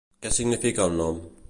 Què 0.23 0.31
significa 0.37 0.89
el 0.89 0.97
nom? 1.03 1.23